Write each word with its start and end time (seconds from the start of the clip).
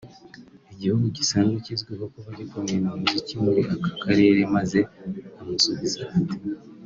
igihugu 0.73 1.05
gisanzwe 1.17 1.57
kizwiho 1.65 2.05
kuba 2.13 2.29
gikomeye 2.39 2.79
mu 2.87 2.93
muziki 3.01 3.33
muri 3.43 3.61
aka 3.73 3.91
karere 4.03 4.39
maze 4.55 4.79
amusubiza 5.39 5.99
ati 6.17 6.37